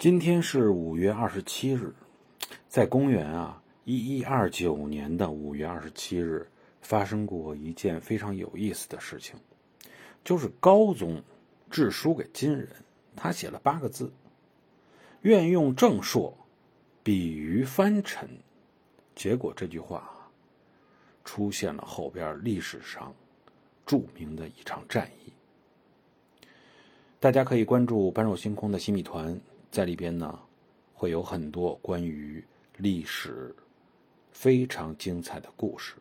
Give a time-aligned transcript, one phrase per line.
[0.00, 1.92] 今天是五月二十七日，
[2.70, 6.48] 在公元啊一一二九年的五月二十七日，
[6.80, 9.38] 发生过一件非常有意思的事情，
[10.24, 11.22] 就是高宗
[11.70, 12.66] 致书给金人，
[13.14, 14.10] 他写了八个字
[15.20, 16.34] ：“愿用正朔，
[17.02, 18.26] 比于藩臣。”
[19.14, 20.10] 结果这句话
[21.26, 23.14] 出现了后边历史上
[23.84, 25.30] 著名的一场战役。
[27.18, 29.38] 大家可以关注“般若星空”的新米团。
[29.70, 30.38] 在里边呢，
[30.92, 32.44] 会有很多关于
[32.76, 33.54] 历史
[34.32, 35.94] 非常精彩的故事。